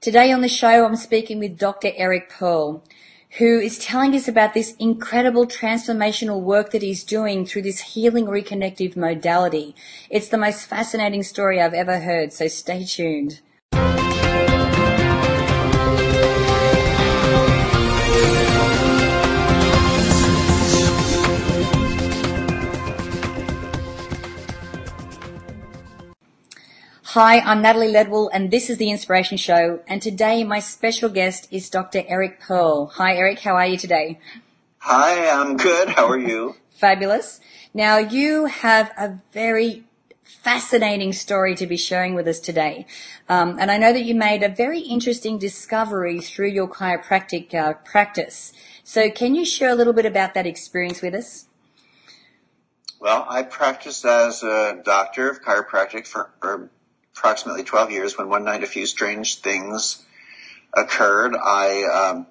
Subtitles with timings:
[0.00, 1.90] Today on the show, I'm speaking with Dr.
[1.96, 2.84] Eric Pearl,
[3.38, 8.26] who is telling us about this incredible transformational work that he's doing through this healing
[8.26, 9.74] reconnective modality.
[10.08, 13.40] It's the most fascinating story I've ever heard, so stay tuned.
[27.20, 29.80] Hi, I'm Natalie Ledwell, and this is The Inspiration Show.
[29.88, 32.04] And today, my special guest is Dr.
[32.06, 32.92] Eric Pearl.
[32.94, 33.40] Hi, Eric.
[33.40, 34.20] How are you today?
[34.78, 35.88] Hi, I'm good.
[35.88, 36.54] How are you?
[36.70, 37.40] Fabulous.
[37.74, 39.82] Now, you have a very
[40.22, 42.86] fascinating story to be sharing with us today.
[43.28, 47.72] Um, and I know that you made a very interesting discovery through your chiropractic uh,
[47.84, 48.52] practice.
[48.84, 51.46] So, can you share a little bit about that experience with us?
[53.00, 56.70] Well, I practiced as a doctor of chiropractic for, for
[57.18, 60.04] approximately 12 years when one night a few strange things
[60.72, 61.34] occurred.
[61.34, 62.26] I um,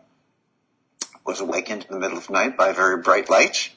[1.26, 3.70] was awakened in the middle of the night by a very bright light.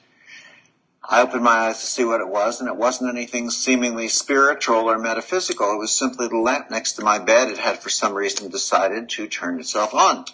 [1.03, 4.89] I opened my eyes to see what it was, and it wasn't anything seemingly spiritual
[4.89, 5.73] or metaphysical.
[5.73, 7.49] It was simply the lamp next to my bed.
[7.49, 10.25] It had, for some reason, decided to turn itself on.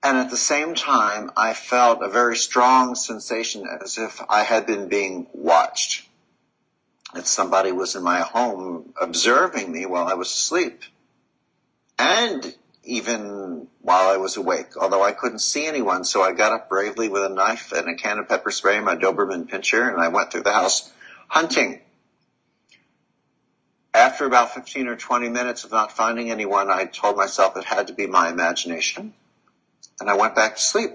[0.00, 4.66] And at the same time, I felt a very strong sensation as if I had
[4.66, 6.07] been being watched
[7.14, 10.82] that somebody was in my home observing me while I was asleep.
[11.98, 16.68] And even while I was awake, although I couldn't see anyone, so I got up
[16.68, 20.08] bravely with a knife and a can of pepper spray my Doberman pinscher and I
[20.08, 20.92] went through the house
[21.28, 21.80] hunting.
[23.94, 27.88] After about 15 or 20 minutes of not finding anyone, I told myself it had
[27.88, 29.14] to be my imagination
[30.00, 30.90] and I went back to sleep.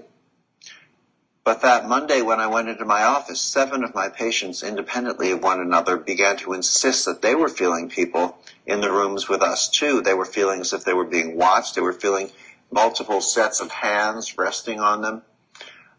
[1.44, 5.42] But that Monday when I went into my office, seven of my patients independently of
[5.42, 9.68] one another began to insist that they were feeling people in the rooms with us
[9.68, 10.00] too.
[10.00, 11.74] They were feeling as if they were being watched.
[11.74, 12.30] They were feeling
[12.70, 15.22] multiple sets of hands resting on them.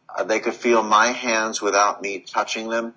[0.09, 2.95] Uh, they could feel my hands without me touching them.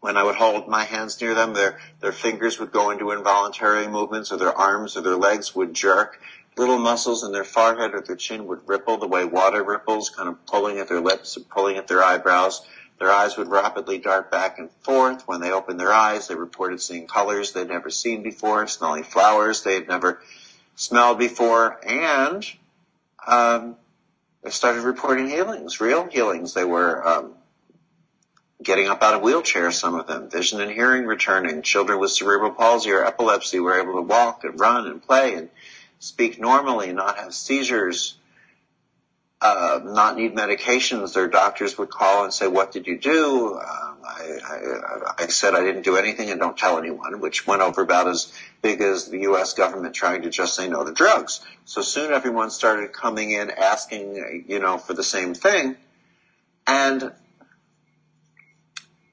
[0.00, 3.86] When I would hold my hands near them, their, their fingers would go into involuntary
[3.86, 6.20] movements or their arms or their legs would jerk
[6.56, 10.28] little muscles in their forehead or their chin would ripple the way water ripples, kind
[10.28, 12.62] of pulling at their lips and pulling at their eyebrows.
[12.98, 15.26] Their eyes would rapidly dart back and forth.
[15.26, 19.62] When they opened their eyes, they reported seeing colors they'd never seen before, smelling flowers
[19.62, 20.20] they had never
[20.76, 22.46] smelled before, and
[23.26, 23.76] um,
[24.42, 26.54] they started reporting healings, real healings.
[26.54, 27.34] They were um,
[28.62, 31.62] getting up out of wheelchairs, some of them, vision and hearing returning.
[31.62, 35.50] Children with cerebral palsy or epilepsy were able to walk and run and play and
[36.04, 38.16] speak normally, not have seizures,
[39.40, 41.14] uh, not need medications.
[41.14, 45.54] Their doctors would call and say, "What did you do?" Um, I, I, I, said
[45.54, 49.08] I didn't do anything and don't tell anyone, which went over about as big as
[49.08, 49.54] the U.S.
[49.54, 51.40] government trying to just say no to drugs.
[51.64, 55.76] So soon everyone started coming in asking, you know, for the same thing,
[56.66, 57.12] and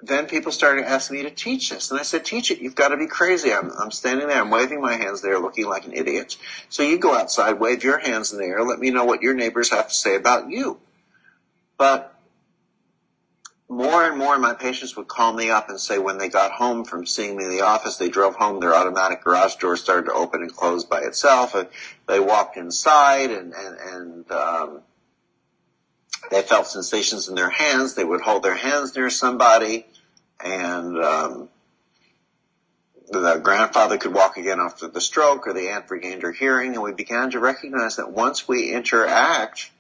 [0.02, 1.92] then people started asking me to teach this.
[1.92, 2.60] And I said, teach it.
[2.60, 3.54] You've got to be crazy.
[3.54, 4.42] I'm, I'm standing there.
[4.42, 6.38] I'm waving my hands there looking like an idiot.
[6.70, 8.64] So you go outside, wave your hands in the air.
[8.64, 10.80] Let me know what your neighbors have to say about you.
[11.78, 12.16] But
[13.70, 16.84] more and more my patients would call me up and say when they got home
[16.84, 20.14] from seeing me in the office, they drove home, their automatic garage door started to
[20.14, 21.54] open and close by itself.
[21.54, 21.68] And
[22.08, 24.82] they walked inside and, and, and, um,
[26.30, 27.96] they felt sensations in their hands.
[27.96, 29.88] They would hold their hands near somebody
[30.44, 31.50] and um,
[33.10, 36.84] the grandfather could walk again after the stroke, or the aunt regained her hearing, and
[36.84, 39.72] we began to recognize that once we interact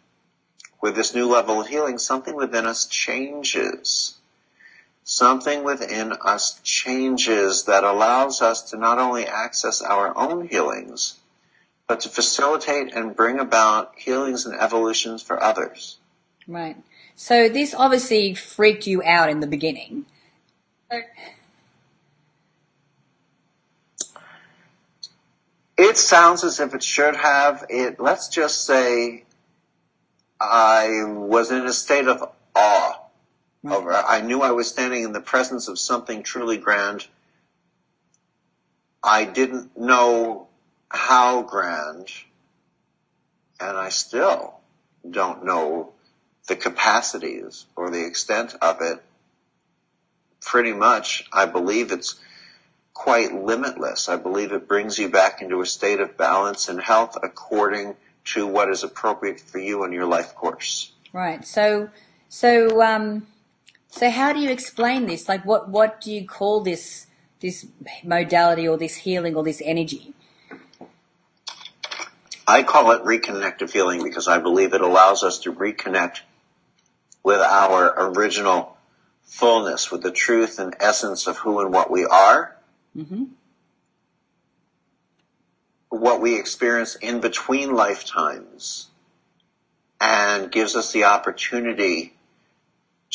[0.81, 4.16] with this new level of healing, something within us changes.
[5.03, 11.17] Something within us changes that allows us to not only access our own healings,
[11.88, 15.97] but to facilitate and bring about healings and evolutions for others.
[16.47, 16.78] Right.
[17.16, 20.05] So this obviously freaked you out in the beginning.
[25.78, 27.66] It sounds as if it should have.
[27.70, 27.99] It.
[27.99, 29.23] Let's just say
[30.40, 32.23] I was in a state of
[32.55, 32.93] awe.
[33.66, 33.72] Mm-hmm.
[33.72, 33.93] Over.
[33.93, 37.08] I knew I was standing in the presence of something truly grand.
[39.03, 40.47] I didn't know
[40.90, 42.09] how grand,
[43.59, 44.55] and I still
[45.09, 45.94] don't know
[46.47, 49.02] the capacities or the extent of it
[50.41, 52.20] pretty much, I believe it's
[52.93, 54.09] quite limitless.
[54.09, 58.46] I believe it brings you back into a state of balance and health according to
[58.46, 60.91] what is appropriate for you and your life course.
[61.14, 61.46] Right.
[61.46, 61.90] So,
[62.29, 63.28] so, um,
[63.90, 65.28] so how do you explain this?
[65.28, 67.08] Like, what, what do you call this,
[67.40, 67.67] this
[68.03, 70.14] modality or this healing or this energy?
[72.47, 76.22] I call it reconnective healing because I believe it allows us to reconnect
[77.23, 78.71] with our original
[79.31, 82.57] fullness, with the truth and essence of who and what we are.
[82.95, 83.23] Mm-hmm.
[85.87, 88.89] What we experience in between lifetimes
[90.01, 92.13] and gives us the opportunity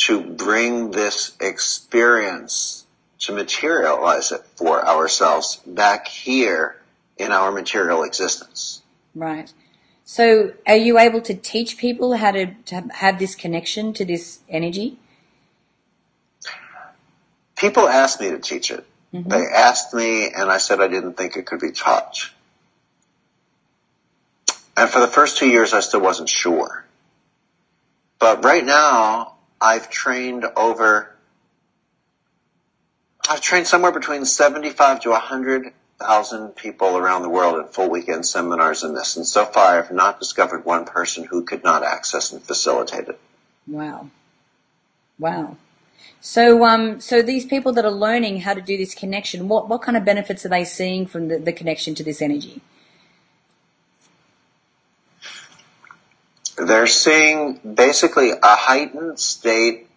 [0.06, 2.86] to bring this experience
[3.18, 6.80] to materialize it for ourselves back here
[7.18, 8.82] in our material existence.
[9.14, 9.52] Right.
[10.04, 14.40] So, are you able to teach people how to, to have this connection to this
[14.48, 14.98] energy?
[17.56, 18.86] People asked me to teach it.
[19.12, 19.28] Mm-hmm.
[19.28, 22.30] They asked me, and I said I didn't think it could be taught.
[24.76, 26.84] And for the first two years, I still wasn't sure.
[28.18, 31.14] But right now, I've trained over,
[33.28, 38.26] I've trained somewhere between 75 to 100 thousand people around the world in full weekend
[38.26, 42.32] seminars in this, and so far I've not discovered one person who could not access
[42.32, 43.18] and facilitate it.
[43.66, 44.10] Wow,
[45.18, 45.56] wow.
[46.20, 49.82] So, um, so these people that are learning how to do this connection, what what
[49.82, 52.60] kind of benefits are they seeing from the, the connection to this energy?
[56.56, 59.88] They're seeing basically a heightened state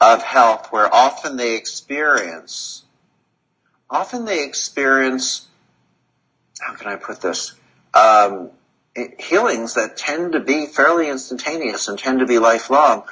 [0.00, 2.82] of health where often they experience
[3.92, 5.46] often they experience,
[6.60, 7.52] how can I put this,
[7.92, 8.50] um,
[9.18, 13.04] healings that tend to be fairly instantaneous and tend to be lifelong.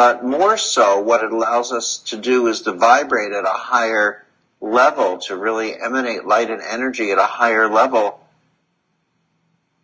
[0.00, 4.24] But more so, what it allows us to do is to vibrate at a higher
[4.58, 8.18] level, to really emanate light and energy at a higher level.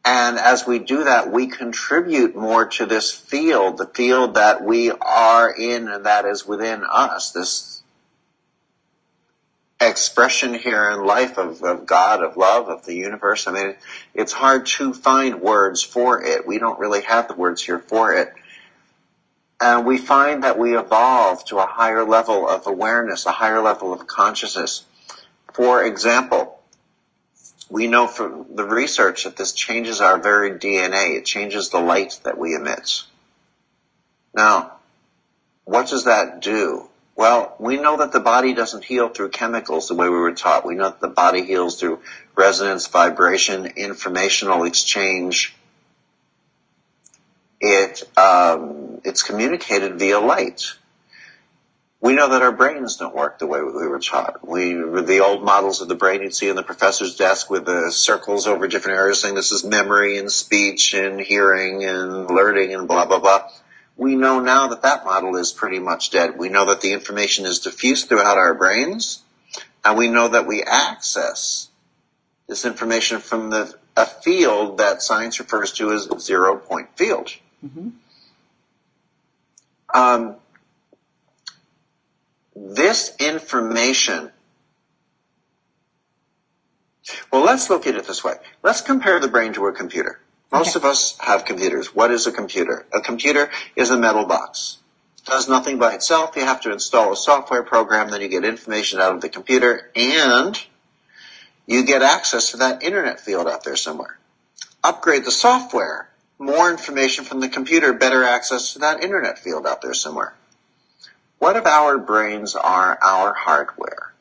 [0.07, 4.91] And as we do that, we contribute more to this field, the field that we
[4.91, 7.83] are in and that is within us, this
[9.79, 13.47] expression here in life of, of God, of love, of the universe.
[13.47, 13.75] I mean,
[14.15, 16.47] it's hard to find words for it.
[16.47, 18.33] We don't really have the words here for it.
[19.61, 23.93] And we find that we evolve to a higher level of awareness, a higher level
[23.93, 24.85] of consciousness.
[25.55, 26.61] For example,
[27.71, 31.17] we know from the research that this changes our very DNA.
[31.17, 33.03] It changes the light that we emit.
[34.35, 34.73] Now,
[35.65, 36.89] what does that do?
[37.17, 40.67] Well, we know that the body doesn't heal through chemicals the way we were taught.
[40.67, 42.01] We know that the body heals through
[42.35, 45.57] resonance, vibration, informational exchange.
[47.59, 50.75] It um, it's communicated via light.
[52.01, 54.47] We know that our brains don't work the way we were taught.
[54.47, 57.91] We the old models of the brain you'd see in the professor's desk with the
[57.91, 62.87] circles over different areas saying this is memory and speech and hearing and learning and
[62.87, 63.49] blah blah blah
[63.97, 66.39] we know now that that model is pretty much dead.
[66.39, 69.23] We know that the information is diffused throughout our brains,
[69.85, 71.69] and we know that we access
[72.47, 77.31] this information from the a field that science refers to as zero point field.
[77.65, 77.89] Mm-hmm.
[79.97, 80.37] Um,
[82.55, 84.31] this information.
[87.33, 88.35] Well, let's look at it this way.
[88.63, 90.21] Let's compare the brain to a computer.
[90.53, 90.85] Most okay.
[90.85, 91.95] of us have computers.
[91.95, 92.85] What is a computer?
[92.93, 94.79] A computer is a metal box.
[95.19, 96.37] It does nothing by itself.
[96.37, 99.91] You have to install a software program, then you get information out of the computer,
[99.97, 100.63] and
[101.67, 104.19] you get access to that internet field out there somewhere.
[104.85, 106.11] Upgrade the software.
[106.39, 110.35] More information from the computer, better access to that internet field out there somewhere.
[111.39, 114.13] What if our brains are our hardware?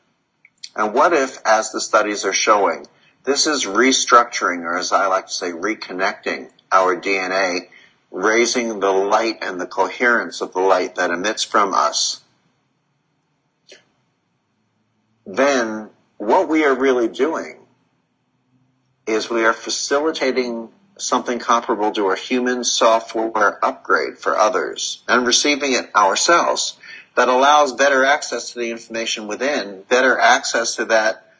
[0.74, 2.86] And what if, as the studies are showing,
[3.24, 7.68] this is restructuring, or as I like to say, reconnecting our DNA,
[8.10, 12.22] raising the light and the coherence of the light that emits from us.
[15.26, 17.58] Then what we are really doing
[19.06, 25.72] is we are facilitating something comparable to a human software upgrade for others and receiving
[25.72, 26.78] it ourselves
[27.14, 31.32] that allows better access to the information within, better access to that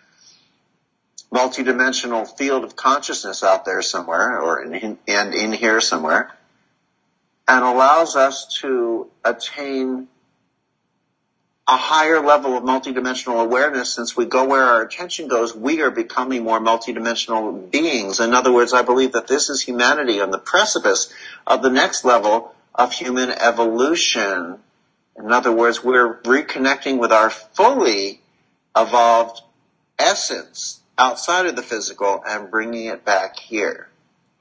[1.33, 6.33] multidimensional field of consciousness out there somewhere or in, and in here somewhere
[7.49, 10.09] and allows us to attain
[11.69, 15.91] a higher level of multidimensional awareness since we go where our attention goes, we are
[15.91, 18.21] becoming more multidimensional beings.
[18.21, 21.13] In other words, I believe that this is humanity on the precipice
[21.45, 24.61] of the next level of human evolution.
[25.19, 28.21] In other words, we're reconnecting with our fully
[28.77, 29.41] evolved
[29.99, 33.89] essence outside of the physical and bringing it back here.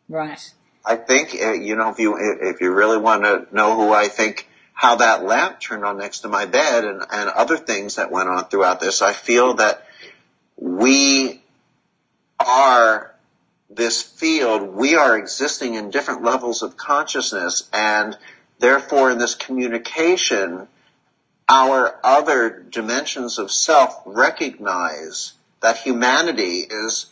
[0.07, 0.53] Right.
[0.85, 4.07] I think uh, you know if you if you really want to know who I
[4.07, 8.11] think how that lamp turned on next to my bed and and other things that
[8.11, 9.87] went on throughout this, I feel that
[10.57, 11.41] we
[12.39, 13.15] are
[13.69, 18.17] this field, we are existing in different levels of consciousness and
[18.59, 20.67] therefore in this communication,
[21.47, 27.07] our other dimensions of self recognize that humanity is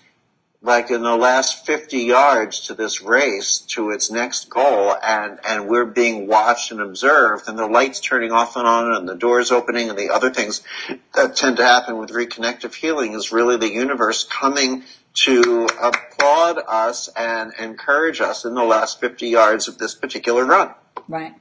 [0.63, 5.67] like in the last 50 yards to this race to its next goal and, and
[5.67, 9.51] we're being watched and observed and the lights turning off and on and the doors
[9.51, 10.63] opening and the other things
[11.13, 17.09] that tend to happen with reconnective healing is really the universe coming to applaud us
[17.09, 20.73] and encourage us in the last 50 yards of this particular run.
[21.09, 21.35] Right.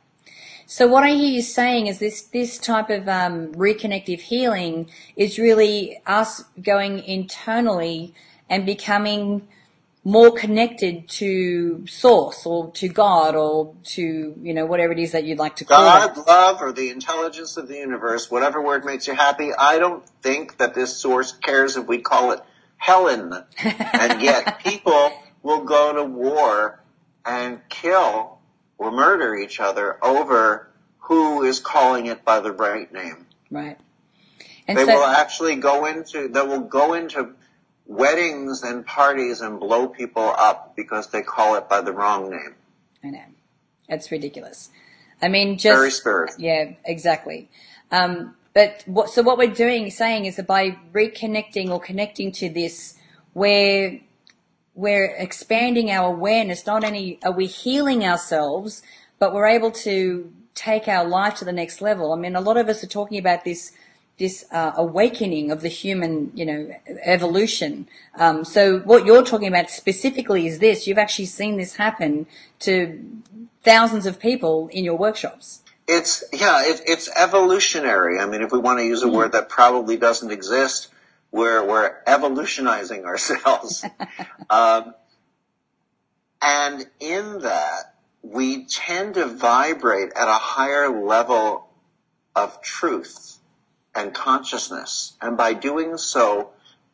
[0.67, 5.39] So what I hear you saying is this this type of um, reconnective healing is
[5.39, 8.15] really us going internally
[8.49, 9.49] and becoming
[10.05, 15.25] more connected to source or to God or to, you know, whatever it is that
[15.25, 15.85] you'd like to call it.
[15.85, 16.27] God, it.
[16.27, 19.53] love, or the intelligence of the universe, whatever word makes you happy.
[19.57, 22.41] I don't think that this source cares if we call it
[22.79, 23.33] Helen.
[23.65, 26.83] and yet people will go to war
[27.25, 28.39] and kill
[28.79, 30.69] or murder each other over
[30.99, 33.27] who is calling it by the right name.
[33.51, 33.79] Right.
[34.67, 37.35] And they so, will actually go into, they will go into
[37.93, 42.55] weddings and parties and blow people up because they call it by the wrong name.
[43.05, 43.25] I know.
[43.89, 44.71] It's ridiculous.
[45.21, 45.77] I mean, just.
[45.77, 46.33] Very spirit.
[46.39, 47.49] Yeah, exactly.
[47.91, 52.49] Um, but what, so what we're doing, saying is that by reconnecting or connecting to
[52.49, 52.97] this,
[53.35, 54.01] we're,
[54.75, 56.67] we're expanding our awareness.
[56.67, 58.83] Not only are we healing ourselves,
[59.19, 62.13] but we're able to take our life to the next level.
[62.13, 63.73] I mean, a lot of us are talking about this
[64.23, 67.89] this uh, awakening of the human, you know, evolution.
[68.15, 72.27] Um, so what you're talking about specifically is this: you've actually seen this happen
[72.61, 73.05] to
[73.65, 75.63] thousands of people in your workshops.
[75.89, 78.21] It's yeah, it, it's evolutionary.
[78.21, 80.89] I mean, if we want to use a mm word that probably doesn't exist,
[81.33, 83.85] we're we're evolutionizing ourselves,
[84.49, 84.95] um,
[86.41, 91.69] and in that we tend to vibrate at a higher level
[92.37, 93.41] of truth
[93.95, 95.15] and consciousness.
[95.21, 96.51] And by doing so,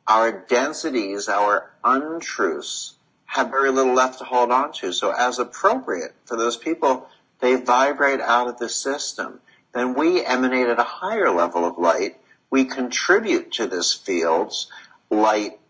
[0.07, 2.95] our densities, our untruths,
[3.27, 4.93] have very little left to hold on to.
[4.93, 7.09] So as appropriate for those people,
[7.41, 9.41] they vibrate out of the system.
[9.75, 12.17] Then we emanate at a higher level of light.
[12.51, 14.71] We contribute to this field's
[15.11, 15.61] light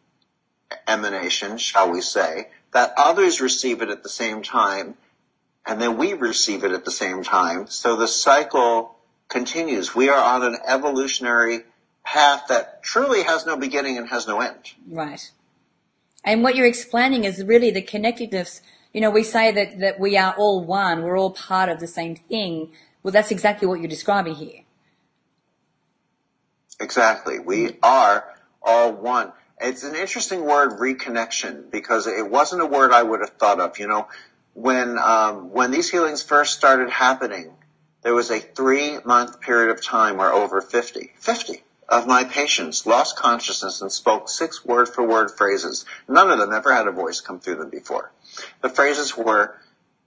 [0.86, 4.94] emanation, shall we say, that others receive it at the same time,
[5.66, 7.66] and then we receive it at the same time.
[7.66, 8.97] So the cycle
[9.28, 9.94] continues.
[9.94, 11.60] We are on an evolutionary
[12.04, 14.72] path that truly has no beginning and has no end.
[14.88, 15.30] Right.
[16.24, 18.62] And what you're explaining is really the connectedness.
[18.92, 21.86] You know, we say that, that we are all one, we're all part of the
[21.86, 22.72] same thing.
[23.02, 24.62] Well, that's exactly what you're describing here.
[26.80, 27.38] Exactly.
[27.38, 28.24] We are
[28.62, 29.32] all one.
[29.60, 33.78] It's an interesting word, reconnection, because it wasn't a word I would have thought of.
[33.78, 34.08] You know,
[34.54, 37.52] when um, when these healings first started happening,
[38.08, 42.86] there was a three month period of time where over 50, 50 of my patients
[42.86, 45.84] lost consciousness and spoke six word for word phrases.
[46.08, 48.10] None of them ever had a voice come through them before.
[48.62, 49.60] The phrases were,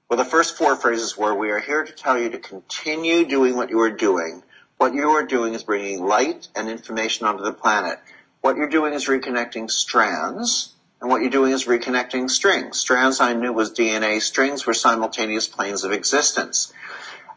[0.10, 3.56] well, the first four phrases were, we are here to tell you to continue doing
[3.56, 4.42] what you are doing.
[4.78, 8.00] What you are doing is bringing light and information onto the planet.
[8.42, 12.80] What you're doing is reconnecting strands, and what you're doing is reconnecting strings.
[12.80, 16.74] Strands I knew was DNA, strings were simultaneous planes of existence.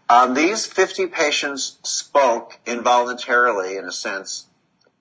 [0.08, 4.46] Um, these 50 patients spoke involuntarily, in a sense,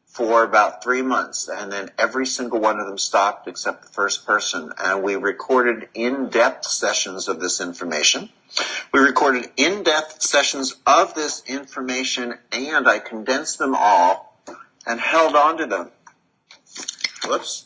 [0.05, 4.25] for about three months, and then every single one of them stopped except the first
[4.25, 4.71] person.
[4.77, 8.29] And we recorded in-depth sessions of this information.
[8.93, 14.39] We recorded in-depth sessions of this information, and I condensed them all
[14.85, 15.89] and held on to them.
[17.25, 17.65] Whoops,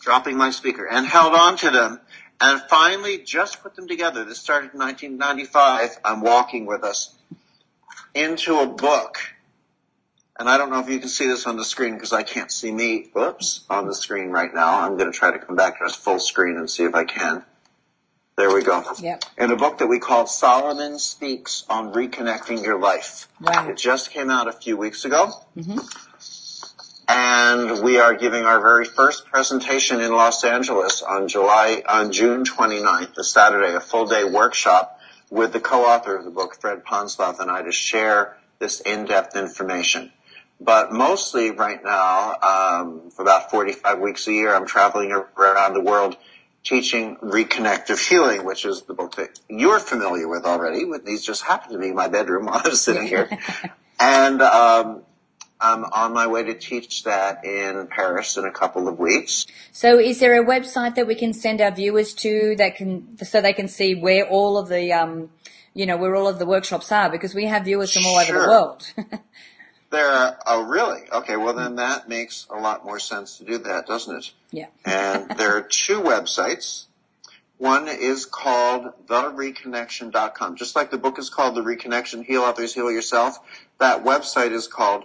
[0.00, 2.00] dropping my speaker, and held on to them
[2.40, 4.24] and finally just put them together.
[4.24, 5.98] This started in 1995.
[6.04, 7.14] I'm walking with us
[8.14, 9.18] into a book.
[10.38, 12.52] And I don't know if you can see this on the screen because I can't
[12.52, 14.80] see me, whoops, on the screen right now.
[14.80, 17.04] I'm going to try to come back to us full screen and see if I
[17.04, 17.42] can.
[18.36, 18.84] There we go.
[19.00, 19.24] Yep.
[19.38, 23.28] In a book that we called Solomon Speaks on Reconnecting Your Life.
[23.40, 23.70] Wow.
[23.70, 25.30] It just came out a few weeks ago.
[25.56, 25.78] Mm-hmm
[27.08, 32.44] and we are giving our very first presentation in Los Angeles on July, on June
[32.44, 37.40] 29th, the Saturday, a full day workshop with the co-author of the book, Fred Ponzlov,
[37.40, 40.12] and I to share this in-depth information.
[40.60, 45.82] But mostly right now, um, for about 45 weeks a year, I'm traveling around the
[45.82, 46.16] world
[46.64, 50.84] teaching reconnective healing, which is the book that you're familiar with already.
[51.04, 53.28] These just happen to be my bedroom while I was sitting here.
[54.00, 55.02] and um,
[55.60, 59.46] I'm on my way to teach that in Paris in a couple of weeks.
[59.72, 63.40] So is there a website that we can send our viewers to that can, so
[63.40, 65.30] they can see where all of the, um,
[65.72, 67.10] you know, where all of the workshops are?
[67.10, 68.92] Because we have viewers from all over the world.
[69.90, 71.02] There are, oh really?
[71.12, 74.32] Okay, well then that makes a lot more sense to do that, doesn't it?
[74.50, 74.66] yeah.
[74.84, 76.86] And there are two websites.
[77.58, 80.56] One is called thereconnection.com.
[80.56, 83.38] Just like the book is called The Reconnection, Heal Others, Heal Yourself,
[83.78, 85.04] that website is called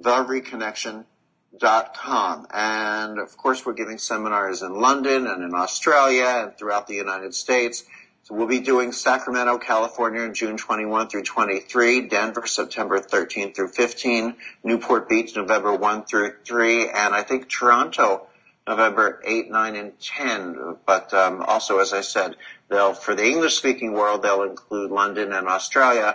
[0.00, 2.46] thereconnection.com.
[2.52, 7.34] And of course we're giving seminars in London and in Australia and throughout the United
[7.34, 7.84] States.
[8.24, 13.66] So we'll be doing Sacramento, California in June 21 through 23, Denver September 13 through
[13.68, 18.28] 15, Newport Beach November 1 through 3, and I think Toronto
[18.66, 20.76] November 8, 9, and 10.
[20.86, 22.36] But um, also, as I said,
[22.68, 26.14] they'll for the English speaking world, they'll include London and Australia.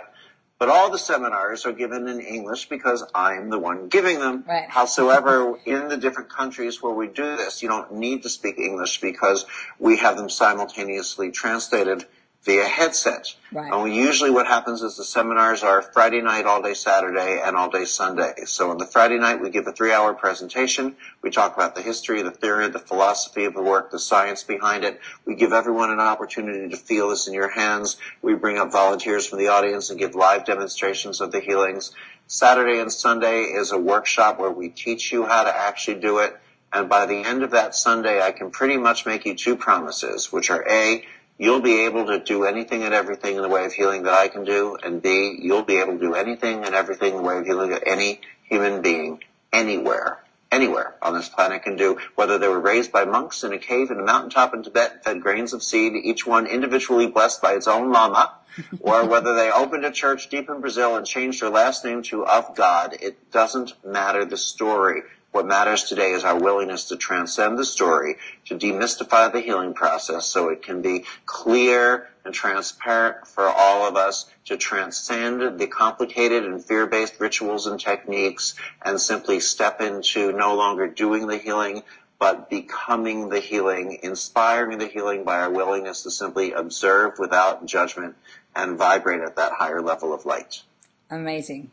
[0.58, 4.44] But all the seminars are given in English because I'm the one giving them.
[4.46, 4.68] Right.
[4.68, 9.00] Howsoever, in the different countries where we do this, you don't need to speak English
[9.00, 9.46] because
[9.78, 12.06] we have them simultaneously translated
[12.48, 13.34] via headset.
[13.52, 13.70] Right.
[13.70, 17.54] And we usually what happens is the seminars are Friday night, all day Saturday, and
[17.54, 18.32] all day Sunday.
[18.46, 20.96] So on the Friday night, we give a three hour presentation.
[21.20, 24.82] We talk about the history, the theory, the philosophy of the work, the science behind
[24.84, 24.98] it.
[25.26, 27.98] We give everyone an opportunity to feel this in your hands.
[28.22, 31.92] We bring up volunteers from the audience and give live demonstrations of the healings.
[32.28, 36.34] Saturday and Sunday is a workshop where we teach you how to actually do it.
[36.72, 40.32] And by the end of that Sunday, I can pretty much make you two promises,
[40.32, 41.04] which are A,
[41.38, 44.28] you'll be able to do anything and everything in the way of healing that I
[44.28, 47.38] can do, and B, you'll be able to do anything and everything in the way
[47.38, 50.18] of healing that any human being anywhere,
[50.50, 53.90] anywhere on this planet can do, whether they were raised by monks in a cave
[53.90, 57.52] in a mountaintop in Tibet, and fed grains of seed, each one individually blessed by
[57.52, 58.34] its own lama,
[58.80, 62.26] or whether they opened a church deep in Brazil and changed their last name to
[62.26, 62.96] of God.
[63.00, 65.02] It doesn't matter the story.
[65.30, 68.16] What matters today is our willingness to transcend the story,
[68.46, 73.96] to demystify the healing process so it can be clear and transparent for all of
[73.96, 80.54] us, to transcend the complicated and fear-based rituals and techniques and simply step into no
[80.54, 81.82] longer doing the healing,
[82.18, 88.16] but becoming the healing, inspiring the healing by our willingness to simply observe without judgment
[88.56, 90.62] and vibrate at that higher level of light.
[91.10, 91.70] Amazing.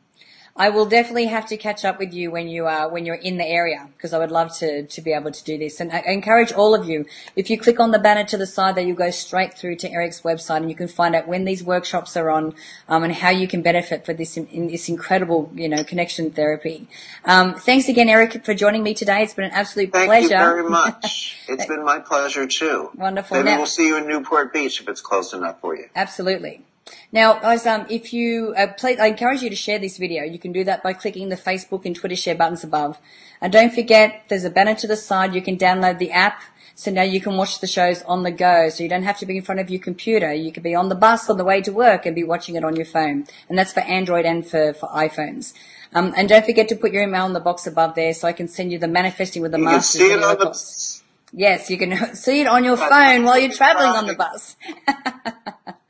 [0.57, 3.35] I will definitely have to catch up with you when you are when you're in
[3.35, 5.81] the area because I would love to to be able to do this.
[5.81, 8.75] And I encourage all of you if you click on the banner to the side,
[8.75, 11.61] there you go straight through to Eric's website, and you can find out when these
[11.61, 12.55] workshops are on
[12.87, 16.31] um, and how you can benefit for this in, in this incredible you know connection
[16.31, 16.87] therapy.
[17.25, 19.23] Um, thanks again, Eric, for joining me today.
[19.23, 20.29] It's been an absolute Thank pleasure.
[20.29, 21.33] Thank you very much.
[21.47, 22.89] It's been my pleasure too.
[22.95, 23.37] Wonderful.
[23.37, 25.89] Maybe Now- we'll see you in Newport Beach if it's close enough for you.
[25.95, 26.63] Absolutely.
[27.11, 30.23] Now, guys, um, if you, uh, play, I encourage you to share this video.
[30.23, 32.99] You can do that by clicking the Facebook and Twitter share buttons above.
[33.41, 35.33] And don't forget, there's a banner to the side.
[35.33, 36.41] You can download the app.
[36.77, 38.69] So now you can watch the shows on the go.
[38.69, 40.33] So you don't have to be in front of your computer.
[40.33, 42.65] You could be on the bus on the way to work and be watching it
[42.65, 43.25] on your phone.
[43.47, 45.53] And that's for Android and for, for iPhones.
[45.93, 48.33] Um, and don't forget to put your email in the box above there so I
[48.33, 51.01] can send you the manifesting with the You can masters see it on the.
[51.31, 54.57] Yes, you can see it on your phone while you're traveling on the bus.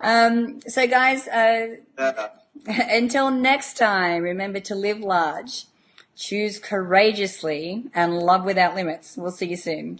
[0.00, 1.76] um, so guys, uh,
[2.66, 5.66] until next time, remember to live large,
[6.16, 9.16] choose courageously, and love without limits.
[9.16, 9.98] We'll see you soon.